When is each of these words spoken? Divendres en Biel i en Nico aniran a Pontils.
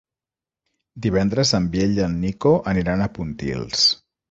Divendres 1.07 1.51
en 1.59 1.67
Biel 1.77 1.95
i 1.99 2.03
en 2.07 2.17
Nico 2.25 2.55
aniran 2.75 3.07
a 3.07 3.11
Pontils. 3.21 3.89